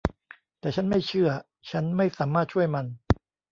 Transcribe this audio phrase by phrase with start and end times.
[0.59, 1.29] แต่ฉันไม่เชื่อ
[1.71, 2.85] ฉันไม่สามารถช่วยมัน